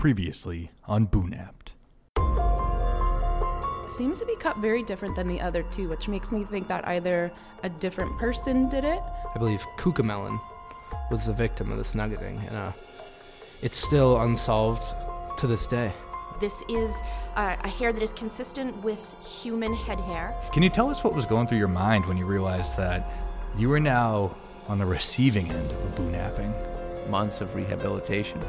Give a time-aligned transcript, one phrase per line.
[0.00, 1.74] Previously on Boonapt.
[3.86, 6.88] Seems to be cut very different than the other two, which makes me think that
[6.88, 7.30] either
[7.64, 8.98] a different person did it.
[9.34, 10.40] I believe Cucamelon
[11.10, 12.72] was the victim of this nuggeting, and uh,
[13.60, 14.94] it's still unsolved
[15.36, 15.92] to this day.
[16.40, 16.98] This is
[17.36, 20.34] uh, a hair that is consistent with human head hair.
[20.54, 23.12] Can you tell us what was going through your mind when you realized that
[23.54, 24.34] you were now
[24.66, 26.70] on the receiving end of a boonapping?
[27.10, 28.40] months of rehabilitation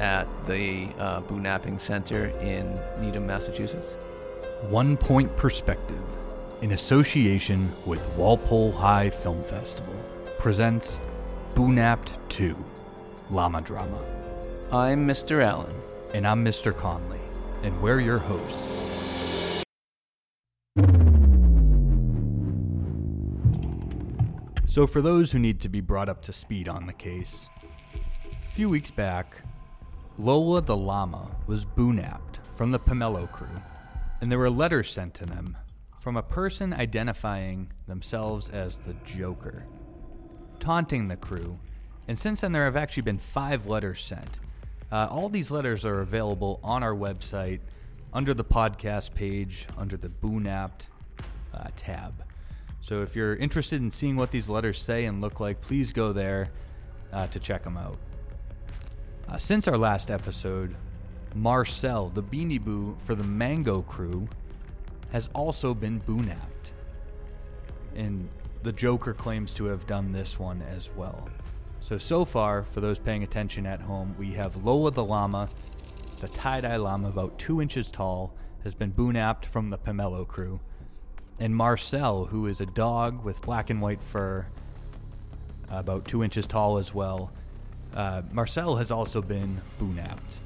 [0.00, 3.92] at the uh, Boo Napping Center in Needham, Massachusetts.
[4.68, 6.02] One Point Perspective,
[6.62, 9.94] in association with Walpole High Film Festival,
[10.38, 10.98] presents
[11.54, 12.56] Boonapt 2
[13.30, 14.02] Llama Drama.
[14.72, 15.44] I'm Mr.
[15.44, 15.74] Allen.
[16.12, 16.76] And I'm Mr.
[16.76, 17.20] Conley,
[17.62, 18.82] and we're your hosts.
[24.66, 27.48] So, for those who need to be brought up to speed on the case,
[27.94, 29.42] a few weeks back,
[30.18, 33.46] Lola the llama was boonapped from the Pomelo crew,
[34.20, 35.56] and there were letters sent to them
[36.00, 39.64] from a person identifying themselves as the Joker,
[40.58, 41.58] taunting the crew.
[42.08, 44.38] And since then, there have actually been five letters sent.
[44.90, 47.60] Uh, all these letters are available on our website
[48.12, 50.86] under the podcast page, under the Boonapped
[51.54, 52.24] uh, tab.
[52.82, 56.12] So if you're interested in seeing what these letters say and look like, please go
[56.12, 56.48] there
[57.12, 57.98] uh, to check them out.
[59.30, 60.74] Uh, since our last episode,
[61.36, 64.26] Marcel, the Beanie Boo for the Mango Crew,
[65.12, 66.72] has also been boonapped.
[67.94, 68.28] And
[68.64, 71.28] the Joker claims to have done this one as well.
[71.80, 75.48] So, so far, for those paying attention at home, we have Lola the Llama,
[76.18, 80.58] the tie dye llama about two inches tall, has been boonapped from the Pomelo crew.
[81.38, 84.48] And Marcel, who is a dog with black and white fur,
[85.68, 87.32] about two inches tall as well.
[87.94, 90.38] Uh, Marcel has also been boonapped,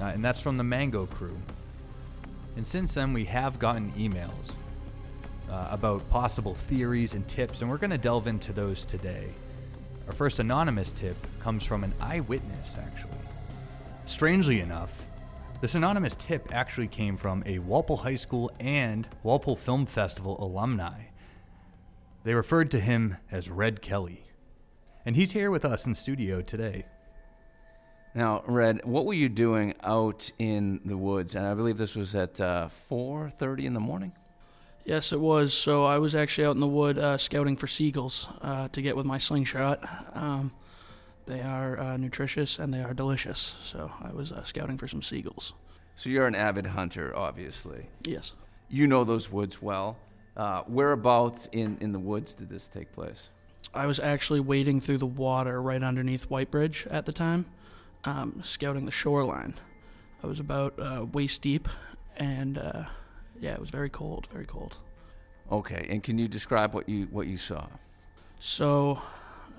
[0.00, 1.36] uh, and that's from the Mango crew.
[2.56, 4.54] And since then, we have gotten emails
[5.50, 9.28] uh, about possible theories and tips, and we're going to delve into those today.
[10.06, 13.18] Our first anonymous tip comes from an eyewitness, actually.
[14.04, 15.04] Strangely enough,
[15.60, 21.00] this anonymous tip actually came from a Walpole High School and Walpole Film Festival alumni.
[22.24, 24.25] They referred to him as Red Kelly.
[25.06, 26.84] And he's here with us in studio today.
[28.12, 31.36] Now, Red, what were you doing out in the woods?
[31.36, 34.12] And I believe this was at uh, 4.30 in the morning?
[34.84, 35.54] Yes, it was.
[35.54, 38.96] So I was actually out in the wood uh, scouting for seagulls uh, to get
[38.96, 39.80] with my slingshot.
[40.14, 40.50] Um,
[41.26, 43.38] they are uh, nutritious and they are delicious.
[43.38, 45.54] So I was uh, scouting for some seagulls.
[45.94, 47.86] So you're an avid hunter, obviously.
[48.02, 48.32] Yes.
[48.68, 49.98] You know those woods well.
[50.36, 53.28] Uh, whereabouts in, in the woods did this take place?
[53.74, 57.46] I was actually wading through the water right underneath White Bridge at the time,
[58.04, 59.54] um, scouting the shoreline.
[60.22, 61.68] I was about uh, waist deep,
[62.16, 62.84] and uh,
[63.40, 64.78] yeah, it was very cold, very cold.
[65.50, 67.66] Okay, and can you describe what you what you saw?
[68.38, 69.00] So,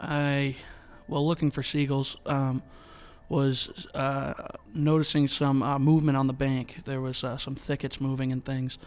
[0.01, 0.55] I,
[1.07, 2.61] well, looking for seagulls, um,
[3.29, 4.33] was uh,
[4.73, 6.83] noticing some uh, movement on the bank.
[6.85, 8.77] There was uh, some thickets moving and things,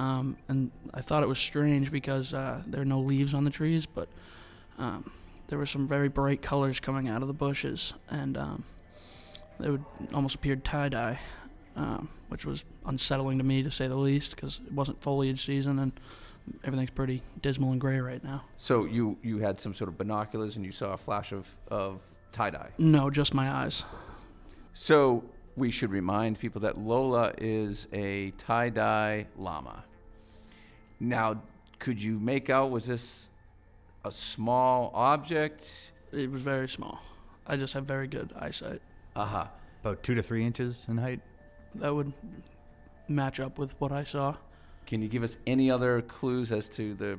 [0.00, 3.50] um, and I thought it was strange because uh, there are no leaves on the
[3.50, 4.08] trees, but
[4.78, 5.12] um,
[5.48, 8.64] there were some very bright colors coming out of the bushes, and um,
[9.58, 9.84] they would
[10.14, 11.20] almost appeared tie dye,
[11.76, 15.78] um, which was unsettling to me to say the least, because it wasn't foliage season
[15.80, 15.92] and
[16.64, 18.42] everything's pretty dismal and gray right now.
[18.56, 22.02] So you you had some sort of binoculars and you saw a flash of of
[22.32, 22.70] tie dye.
[22.78, 23.84] No, just my eyes.
[24.72, 25.24] So
[25.56, 29.84] we should remind people that Lola is a tie dye llama.
[31.00, 31.42] Now,
[31.78, 33.30] could you make out was this
[34.04, 35.92] a small object?
[36.12, 37.00] It was very small.
[37.46, 38.82] I just have very good eyesight.
[39.16, 39.46] Uh-huh.
[39.82, 41.20] About two to three inches in height.
[41.76, 42.12] That would
[43.08, 44.36] match up with what I saw.
[44.86, 47.18] Can you give us any other clues as to the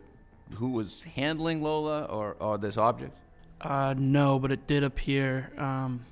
[0.55, 3.17] who was handling Lola or, or this object?
[3.61, 6.05] Uh, no, but it did appear, um,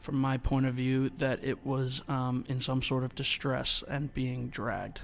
[0.00, 4.12] from my point of view, that it was um, in some sort of distress and
[4.12, 5.00] being dragged.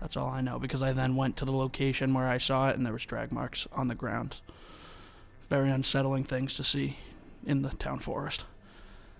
[0.00, 2.76] That's all I know because I then went to the location where I saw it
[2.76, 4.40] and there was drag marks on the ground.
[5.48, 6.98] Very unsettling things to see
[7.44, 8.44] in the town forest.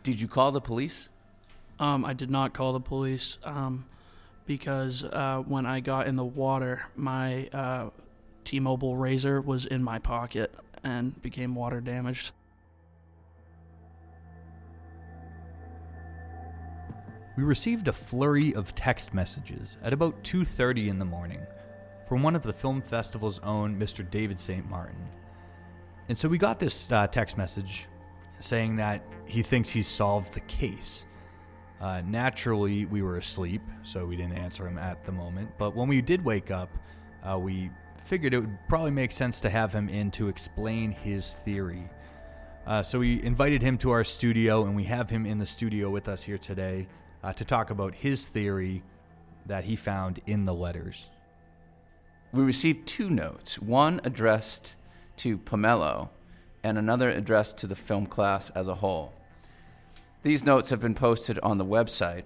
[0.02, 1.08] Did you call the police?
[1.78, 3.86] Um, I did not call the police um,
[4.46, 7.90] because uh, when I got in the water, my uh,
[8.44, 12.30] T-Mobile Razor was in my pocket and became water damaged.
[17.36, 21.46] We received a flurry of text messages at about 2:30 in the morning
[22.08, 24.08] from one of the film festival's own Mr.
[24.08, 24.66] David St.
[24.70, 25.06] Martin.
[26.08, 27.88] And so we got this uh, text message
[28.38, 31.04] saying that he thinks he's solved the case.
[31.78, 35.50] Uh, naturally, we were asleep, so we didn't answer him at the moment.
[35.58, 36.70] But when we did wake up,
[37.22, 37.70] uh, we
[38.02, 41.90] figured it would probably make sense to have him in to explain his theory.
[42.66, 45.90] Uh, so we invited him to our studio, and we have him in the studio
[45.90, 46.86] with us here today
[47.26, 48.84] uh, to talk about his theory
[49.46, 51.10] that he found in the letters.
[52.32, 54.76] We received two notes one addressed
[55.18, 56.10] to Pomelo,
[56.62, 59.12] and another addressed to the film class as a whole.
[60.22, 62.24] These notes have been posted on the website.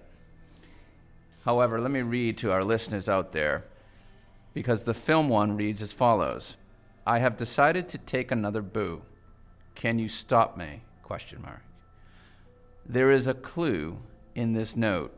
[1.45, 3.63] However, let me read to our listeners out there
[4.53, 6.57] because the film one reads as follows
[7.07, 9.01] I have decided to take another boo.
[9.73, 10.83] Can you stop me?
[11.01, 11.63] Question mark.
[12.85, 13.97] There is a clue
[14.35, 15.13] in this note.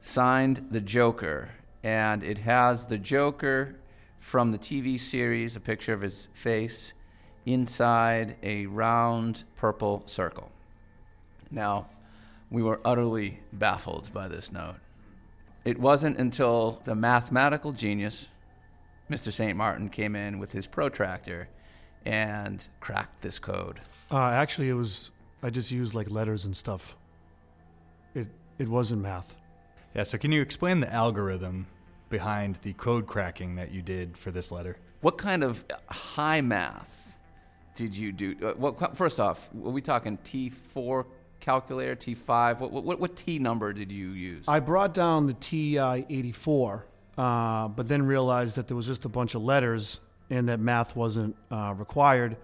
[0.00, 1.50] Signed the Joker,
[1.82, 3.76] and it has the Joker
[4.18, 6.92] from the TV series, a picture of his face,
[7.46, 10.50] inside a round purple circle.
[11.50, 11.88] Now,
[12.50, 14.76] we were utterly baffled by this note.
[15.64, 18.28] It wasn't until the mathematical genius,
[19.10, 19.32] Mr.
[19.32, 19.56] St.
[19.56, 21.48] Martin, came in with his protractor
[22.04, 23.80] and cracked this code.
[24.10, 25.10] Uh, actually, it was
[25.42, 26.96] I just used like letters and stuff.
[28.58, 29.36] It it wasn't math.
[29.94, 31.66] Yeah, so can you explain the algorithm
[32.10, 34.76] behind the code cracking that you did for this letter?
[35.00, 37.16] What kind of high math
[37.74, 38.36] did you do?
[38.42, 41.06] Uh, what, first off, were we talking T4
[41.40, 42.60] calculator, T5?
[42.60, 44.44] What, what, what T number did you use?
[44.48, 49.08] I brought down the TI 84, uh, but then realized that there was just a
[49.08, 50.00] bunch of letters
[50.30, 52.36] and that math wasn't uh, required.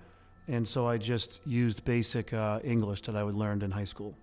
[0.47, 4.15] And so I just used basic uh, English that I had learned in high school.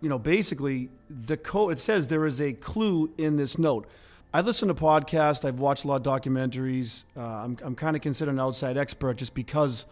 [0.00, 3.86] You know, basically, the code, it says there is a clue in this note.
[4.32, 7.02] I listen to podcasts, I've watched a lot of documentaries.
[7.16, 9.84] Uh, I'm, I'm kind of considered an outside expert just because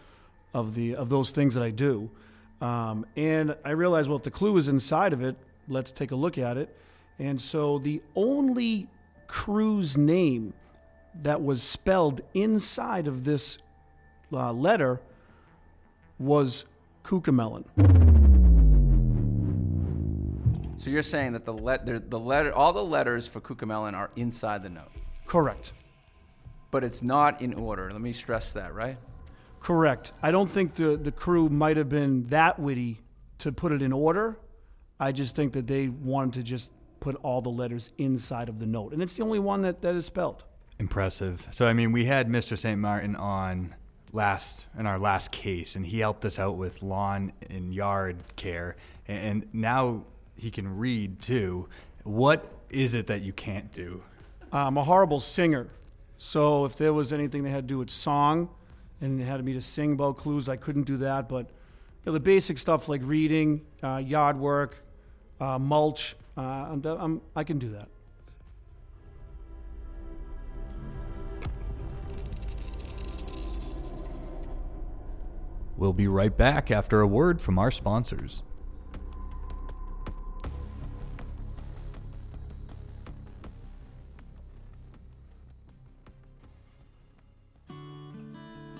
[0.54, 2.10] of, the, of those things that I do.
[2.60, 5.36] Um, and I realized, well, if the clue is inside of it,
[5.68, 6.74] let's take a look at it.
[7.18, 8.88] And so the only
[9.26, 10.54] crew's name
[11.22, 13.58] that was spelled inside of this
[14.32, 15.00] uh, letter
[16.18, 16.64] was
[17.04, 18.07] Cucamelon.
[20.88, 24.62] So you're saying that the, let, the letter, all the letters for Cucamelon are inside
[24.62, 24.90] the note,
[25.26, 25.74] Correct.
[26.70, 27.90] but it's not in order.
[27.92, 28.96] Let me stress that, right?
[29.60, 30.14] Correct.
[30.22, 33.02] I don't think the, the crew might have been that witty
[33.40, 34.38] to put it in order.
[34.98, 36.70] I just think that they wanted to just
[37.00, 38.94] put all the letters inside of the note.
[38.94, 40.46] And it's the only one that, that is spelled.
[40.78, 41.46] Impressive.
[41.50, 42.56] So, I mean, we had Mr.
[42.56, 42.80] St.
[42.80, 43.74] Martin on
[44.14, 48.76] last in our last case, and he helped us out with lawn and yard care,
[49.06, 50.04] and now
[50.38, 51.68] he can read too.
[52.04, 54.02] What is it that you can't do?
[54.52, 55.68] I'm a horrible singer,
[56.16, 58.48] so if there was anything that had to do with song,
[59.00, 61.28] and it had me to sing about clues, I couldn't do that.
[61.28, 64.84] But you know, the basic stuff like reading, uh, yard work,
[65.40, 67.88] uh, mulch, uh, I'm, I'm, I can do that.
[75.76, 78.42] We'll be right back after a word from our sponsors.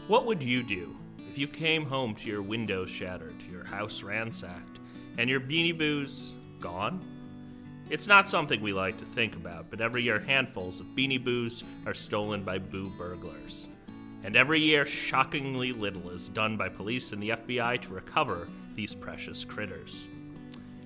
[0.08, 0.96] What would you do
[1.28, 4.81] if you came home to your windows shattered, your house ransacked,
[5.19, 7.05] and your Beanie Boos gone?
[7.90, 11.62] It's not something we like to think about, but every year handfuls of Beanie Boos
[11.85, 13.68] are stolen by boo burglars.
[14.25, 18.94] And every year, shockingly little is done by police and the FBI to recover these
[18.94, 20.09] precious critters.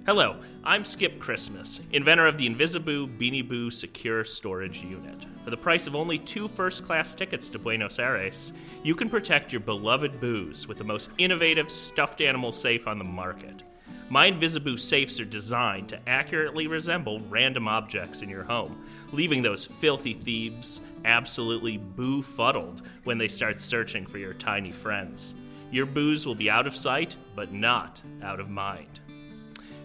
[0.04, 5.26] Hello, I'm Skip Christmas, inventor of the Invisiboo Beanie Boo Secure Storage Unit.
[5.44, 9.52] For the price of only two first class tickets to Buenos Aires, you can protect
[9.52, 13.62] your beloved boos with the most innovative stuffed animal safe on the market.
[14.08, 19.66] My Invisiboo safes are designed to accurately resemble random objects in your home, leaving those
[19.66, 25.36] filthy thieves absolutely boo fuddled when they start searching for your tiny friends.
[25.70, 28.98] Your boos will be out of sight, but not out of mind.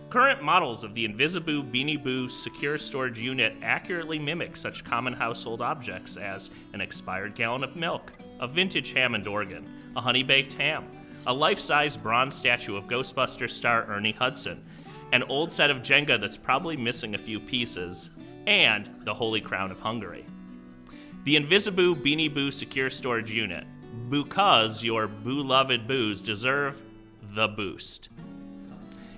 [0.10, 5.62] Current models of the Invisiboo Beanie Boo secure storage unit accurately mimic such common household
[5.62, 10.86] objects as an expired gallon of milk, a vintage Hammond organ, a honey baked ham,
[11.26, 14.64] a life size bronze statue of Ghostbuster star Ernie Hudson,
[15.12, 18.10] an old set of Jenga that's probably missing a few pieces,
[18.46, 20.26] and the Holy Crown of Hungary.
[21.26, 23.66] The Invisiboo Beanie Boo secure storage unit,
[24.10, 26.82] because your boo-loved boos deserve
[27.36, 28.08] the boost.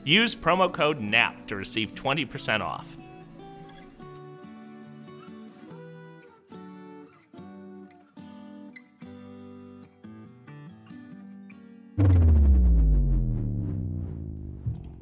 [0.03, 2.95] Use promo code NAP to receive 20% off.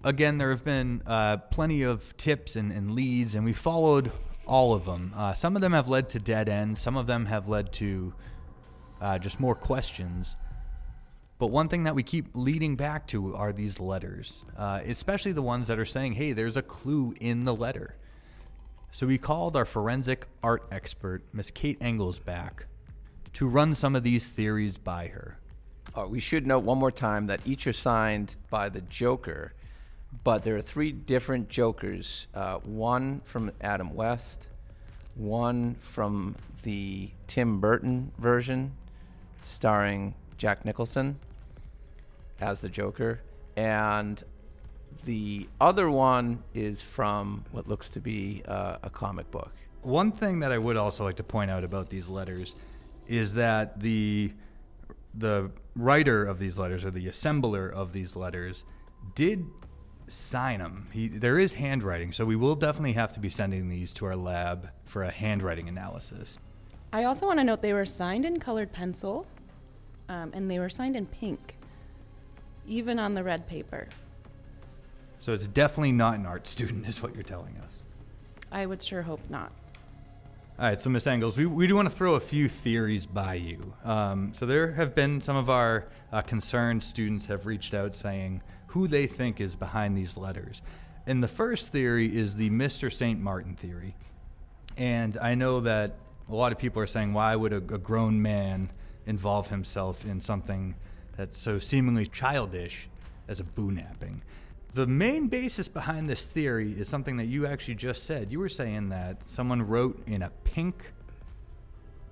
[0.07, 4.11] again, there have been uh, plenty of tips and, and leads, and we followed
[4.45, 5.13] all of them.
[5.15, 8.13] Uh, some of them have led to dead ends, some of them have led to
[9.01, 10.35] uh, just more questions.
[11.39, 15.43] But one thing that we keep leading back to are these letters, uh, especially the
[15.43, 17.95] ones that are saying, hey, there's a clue in the letter.
[18.89, 22.65] So we called our forensic art expert, Miss Kate Engels, back
[23.33, 25.37] to run some of these theories by her.
[25.95, 29.53] Uh, we should note one more time that each are signed by the Joker,
[30.23, 34.47] but there are three different Jokers uh, one from Adam West,
[35.13, 38.71] one from the Tim Burton version,
[39.43, 41.19] starring Jack Nicholson
[42.39, 43.21] as the Joker,
[43.55, 44.23] and
[45.05, 49.51] the other one is from what looks to be uh, a comic book.
[49.81, 52.55] One thing that I would also like to point out about these letters
[53.07, 54.33] is that the
[55.13, 58.63] the writer of these letters or the assembler of these letters
[59.15, 59.45] did
[60.07, 60.87] sign them.
[60.91, 64.15] He, there is handwriting, so we will definitely have to be sending these to our
[64.15, 66.39] lab for a handwriting analysis.
[66.93, 69.27] I also want to note they were signed in colored pencil,
[70.07, 71.56] um, and they were signed in pink,
[72.67, 73.87] even on the red paper.
[75.19, 77.83] So it's definitely not an art student, is what you're telling us.
[78.51, 79.51] I would sure hope not.
[80.59, 83.35] All right, so Miss Engels, we, we do want to throw a few theories by
[83.35, 83.73] you.
[83.83, 88.41] Um, so there have been some of our uh, concerned students have reached out saying
[88.67, 90.61] who they think is behind these letters.
[91.05, 92.91] And the first theory is the Mr.
[92.91, 93.19] St.
[93.19, 93.95] Martin theory.
[94.77, 95.95] And I know that
[96.29, 98.71] a lot of people are saying, why would a, a grown man
[99.05, 100.75] involve himself in something
[101.17, 102.87] that's so seemingly childish
[103.27, 104.21] as a boo napping?
[104.73, 108.31] The main basis behind this theory is something that you actually just said.
[108.31, 110.93] You were saying that someone wrote in a pink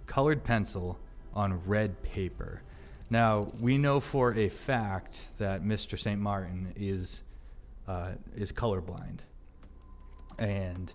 [0.07, 0.97] colored pencil
[1.33, 2.61] on red paper.
[3.09, 5.99] Now, we know for a fact that Mr.
[5.99, 6.19] St.
[6.19, 7.21] Martin is,
[7.87, 9.19] uh, is colorblind.
[10.39, 10.91] And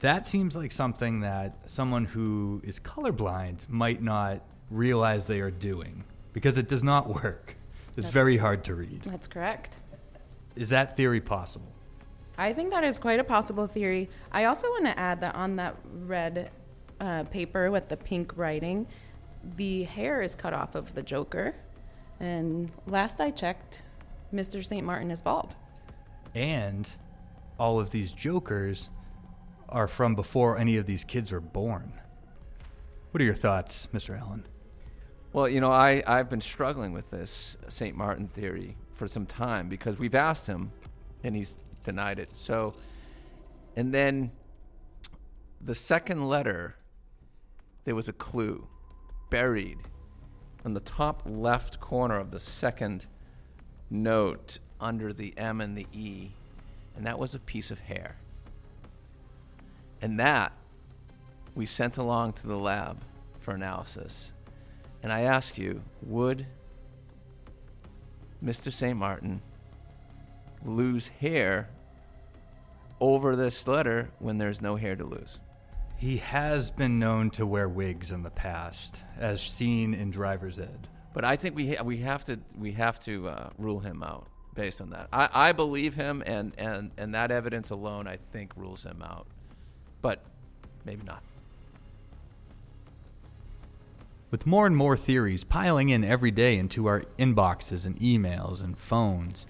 [0.00, 6.04] that seems like something that someone who is colorblind might not realize they are doing
[6.32, 7.56] because it does not work.
[7.96, 9.02] It's very hard to read.
[9.02, 9.76] That's correct.
[10.54, 11.72] Is that theory possible?
[12.36, 14.08] I think that is quite a possible theory.
[14.30, 16.52] I also want to add that on that red
[17.00, 18.86] uh, paper with the pink writing,
[19.56, 21.56] the hair is cut off of the Joker.
[22.20, 23.82] And last I checked,
[24.32, 24.64] Mr.
[24.64, 24.86] St.
[24.86, 25.56] Martin is bald.
[26.34, 26.88] And
[27.58, 28.88] all of these jokers
[29.68, 31.92] are from before any of these kids were born.
[33.10, 34.18] What are your thoughts, Mr.
[34.18, 34.44] Allen?
[35.32, 37.94] Well, you know, I, I've been struggling with this St.
[37.94, 40.72] Martin theory for some time because we've asked him
[41.22, 42.34] and he's denied it.
[42.34, 42.74] So,
[43.76, 44.32] and then
[45.60, 46.76] the second letter,
[47.84, 48.68] there was a clue
[49.28, 49.78] buried
[50.64, 53.06] on the top left corner of the second
[53.90, 56.30] note under the M and the E,
[56.96, 58.16] and that was a piece of hair.
[60.00, 60.52] And that
[61.54, 63.02] we sent along to the lab
[63.40, 64.32] for analysis.
[65.02, 66.46] And I ask you, would
[68.42, 68.72] Mr.
[68.72, 68.96] St.
[68.96, 69.42] Martin
[70.64, 71.68] lose hair
[73.00, 75.40] over this letter when there's no hair to lose?
[75.96, 80.86] He has been known to wear wigs in the past, as seen in driver's ed.
[81.12, 84.28] But I think we ha- we have to we have to uh, rule him out
[84.54, 85.08] based on that.
[85.12, 89.26] I, I believe him, and, and and that evidence alone, I think, rules him out.
[90.00, 90.22] But
[90.84, 91.22] maybe not.
[94.30, 98.78] With more and more theories piling in every day into our inboxes and emails and
[98.78, 99.46] phones,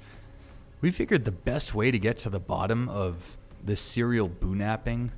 [0.81, 5.11] we figured the best way to get to the bottom of this serial boonapping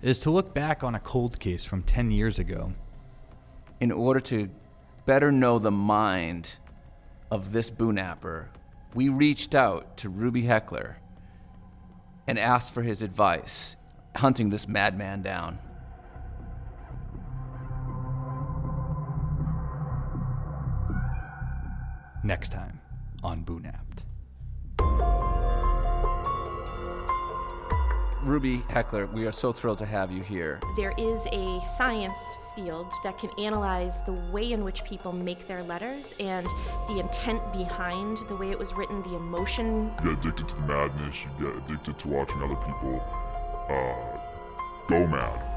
[0.00, 2.72] is to look back on a cold case from 10 years ago.
[3.80, 4.48] In order to
[5.04, 6.56] better know the mind
[7.30, 8.46] of this boonapper,
[8.94, 10.96] we reached out to Ruby Heckler
[12.26, 13.76] and asked for his advice
[14.16, 15.58] hunting this madman down.
[22.26, 22.80] Next time
[23.22, 24.02] on Boo Napped.
[28.20, 30.58] Ruby Heckler, we are so thrilled to have you here.
[30.76, 32.18] There is a science
[32.56, 36.48] field that can analyze the way in which people make their letters and
[36.88, 39.92] the intent behind the way it was written, the emotion.
[40.02, 43.04] You get addicted to the madness, you get addicted to watching other people
[43.68, 44.18] uh,
[44.88, 45.55] go mad.